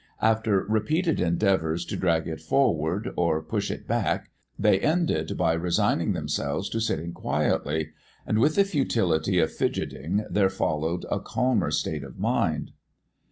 After 0.23 0.63
repeated 0.67 1.19
endeavours 1.21 1.85
to 1.85 1.95
drag 1.95 2.27
it 2.27 2.41
forward, 2.41 3.11
or 3.15 3.39
push 3.43 3.69
it 3.69 3.85
back, 3.87 4.31
they 4.57 4.79
ended 4.79 5.37
by 5.37 5.53
resigning 5.53 6.13
themselves 6.13 6.69
to 6.69 6.79
sitting 6.81 7.13
quietly. 7.13 7.91
And 8.25 8.39
with 8.39 8.55
the 8.55 8.63
futility 8.63 9.37
of 9.37 9.53
fidgeting 9.53 10.25
there 10.27 10.49
followed 10.49 11.05
a 11.11 11.19
calmer 11.19 11.69
state 11.69 12.03
of 12.03 12.17
mind. 12.17 12.71